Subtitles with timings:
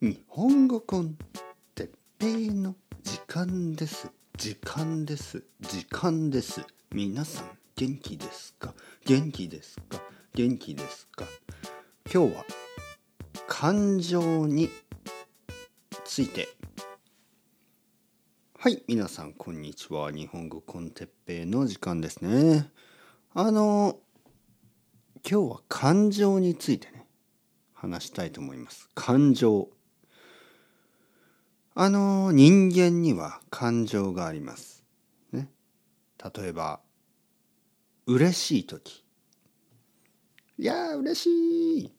[0.00, 1.16] 日本語コン
[1.74, 1.88] テッ
[2.20, 4.08] ペイの時間です。
[4.36, 5.42] 時間です。
[5.60, 6.64] 時間です。
[6.92, 8.74] 皆さん元気ですか？
[9.04, 10.00] 元気ですか？
[10.34, 11.24] 元気ですか？
[12.14, 12.44] 今日は
[13.48, 14.70] 感情に
[16.04, 16.46] ついて。
[18.56, 20.12] はい皆さんこんにちは。
[20.12, 22.70] 日本語コンテッペイの時間ですね。
[23.34, 23.98] あの
[25.28, 27.08] 今日は感情についてね
[27.74, 28.88] 話したいと思います。
[28.94, 29.70] 感情。
[31.80, 34.82] あの人間には感情があります。
[35.30, 35.48] ね、
[36.34, 36.80] 例えば
[38.04, 39.04] 嬉しい時。
[40.58, 41.92] いやー嬉しい。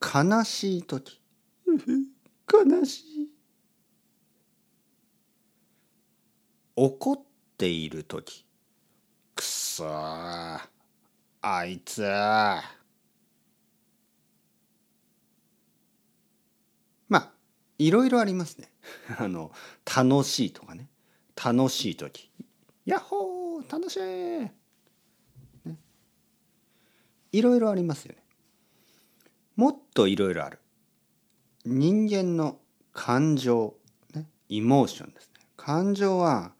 [0.00, 1.20] 悲しい時。
[2.50, 3.28] 悲しい。
[6.74, 7.20] 怒っ
[7.58, 8.46] ている時。
[9.34, 10.58] くそー。
[11.42, 12.62] あいつー
[17.10, 17.38] まあ
[17.78, 18.70] いろいろありますね。
[19.18, 19.52] あの
[19.84, 20.88] 楽しいとかね
[21.36, 22.30] 楽しい時
[22.84, 24.54] ヤッホー楽しい、ね、
[27.32, 28.22] いろいろありますよね。
[29.56, 30.58] もっといろいろある。
[31.64, 32.60] 人間の
[32.92, 33.74] 感情、
[34.14, 35.40] ね、イモーションですね。
[35.56, 36.54] 感情は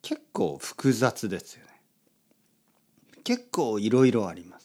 [0.00, 1.82] 結構複雑ですよね。
[3.24, 4.63] 結構いろいろあります。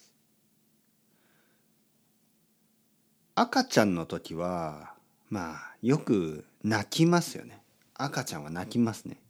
[3.42, 4.92] 赤ちゃんの時は
[5.30, 7.62] まあよく泣きますよね。
[7.94, 9.22] 赤ちゃんは泣きますね、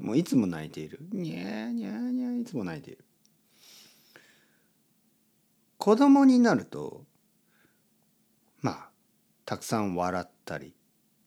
[0.00, 0.98] もういつも泣いている。
[1.12, 3.04] にゃーにゃーにゃーいつも泣いている。
[5.76, 7.04] 子供になると
[8.62, 8.88] まあ
[9.44, 10.74] たくさん笑ったり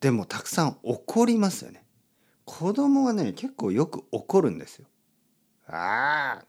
[0.01, 1.85] でもたくさん怒りますよね。
[2.43, 4.87] 子供はね結構よく怒るんですよ。
[5.67, 6.43] あ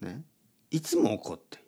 [0.00, 0.22] あね？
[0.70, 1.59] いつも怒って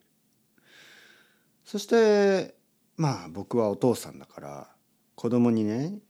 [1.73, 2.55] そして
[2.99, 4.69] まあ僕はお父さんだから
[5.15, 6.01] 子供にね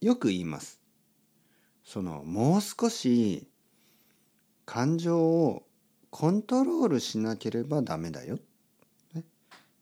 [0.00, 0.78] よく言います。
[1.82, 3.48] そのもう少し
[4.64, 5.64] 感情を
[6.10, 8.38] コントロールしなければダメだよ。
[9.12, 9.24] ね、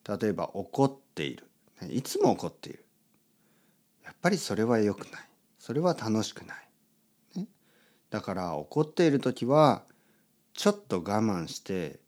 [0.09, 1.50] 例えば怒っている。
[1.91, 2.87] いつも怒っている。
[4.06, 5.28] やっぱりそれは良くない。
[5.59, 7.41] それは楽しくない。
[7.41, 7.47] ね、
[8.09, 9.82] だから怒っている時は
[10.55, 12.00] ちょっと我慢して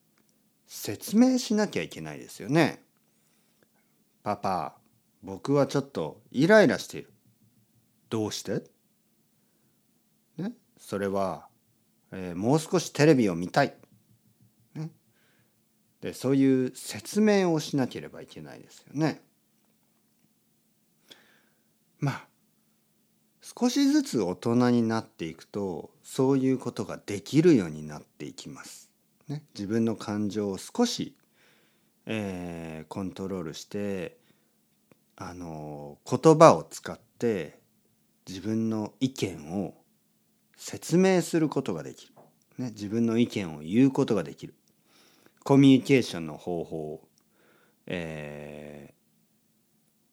[0.67, 2.88] 説明しなきゃいけないですよね。
[4.29, 4.75] パパ、
[5.23, 7.15] 僕はちょっとイライラしている。
[8.11, 8.63] どうして？
[10.37, 11.49] ね、それは、
[12.13, 13.75] えー、もう少しテレビを見たい。
[14.75, 14.91] ね、
[16.03, 19.23] でそういう説明をしなければいけないですよね。
[21.99, 22.29] まあ
[23.41, 28.91] 少しずつ大人になっていくとそういうことができるようになっていきます。
[29.27, 31.15] ね、自分の感情を少し
[32.11, 34.17] えー、コントロールして
[35.15, 37.59] あの言葉を使って
[38.27, 39.75] 自分の意見を
[40.57, 42.15] 説明することができる、
[42.57, 44.55] ね、自分の意見を言うことができる。
[45.45, 47.09] コミュニケーションの方法を、
[47.87, 48.95] え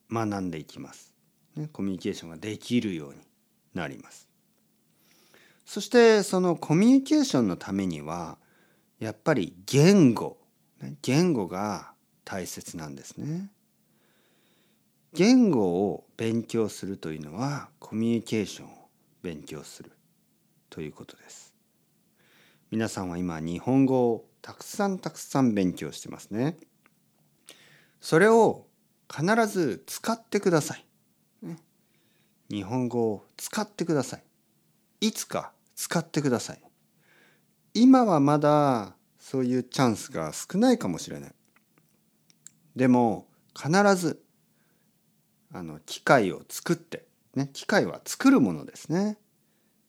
[0.10, 1.14] ー、学んでいきます、
[1.56, 3.20] ね、コミュニケーションができるように
[3.74, 4.28] なります。
[5.66, 8.38] そしてそのコミュニケーションのためには
[9.00, 10.38] やっぱり言語
[11.02, 11.92] 言語が
[12.24, 13.50] 大切なんですね。
[15.14, 18.90] 言語を勉強するというのはコミュニケーションを
[19.22, 19.92] 勉強する
[20.70, 21.54] ということです。
[22.70, 26.58] 皆さんは今日本語をたくさんたくさん勉強してますね。
[28.02, 28.66] それを
[29.10, 30.86] 必ず使ってください。
[32.50, 34.24] 日本語を使ってください。
[35.02, 36.62] いつか使ってください。
[37.74, 41.32] 今はまだそういうチャンスが少ないかもしれない。
[42.76, 43.26] でも
[43.60, 44.22] 必ず
[45.52, 49.18] あの機会を作ってね機会は作るものですね。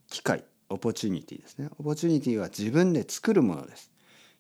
[0.09, 1.69] 機会 opportunity ですね。
[1.79, 3.93] opportunity は自分で作るものです。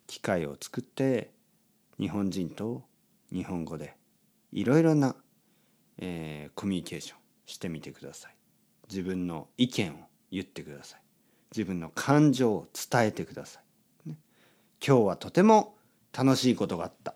[0.06, 1.30] 機会を作って
[2.00, 2.82] 日本人と
[3.30, 3.98] 日本語で
[4.50, 5.14] いろいろな、
[5.98, 8.36] えー、コミュニケーションしてみてください。
[8.88, 9.96] 自分の意見を
[10.30, 11.00] 言ってください。
[11.54, 13.65] 自分の感情を伝えてください。
[14.84, 15.76] 今日はとても
[16.16, 17.14] 楽しいことがあった。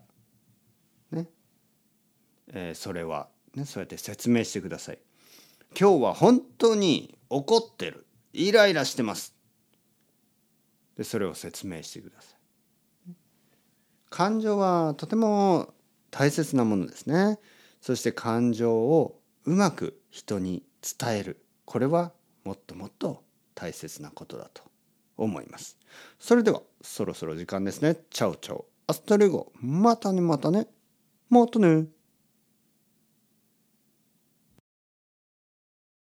[1.11, 1.27] ね。
[2.53, 4.99] えー、それは、ね、そうやって説明してください。
[5.79, 8.07] 今日は本当に怒ってる。
[8.33, 9.35] イライラしてます。
[10.97, 13.15] で、それを説明してください。
[14.11, 15.73] 感情はとても
[16.11, 17.39] 大切なものですね。
[17.81, 20.65] そして感情をうまく人に
[20.99, 21.45] 伝える。
[21.65, 22.13] これは
[22.45, 23.23] もっともっと
[23.55, 24.70] 大切なことだと
[25.25, 25.79] 思います。
[26.19, 27.97] それではそろそろ時間ですね。
[28.11, 29.53] Chao chao。Hasta luego。
[29.61, 30.67] またねまたね。
[31.29, 31.87] またね。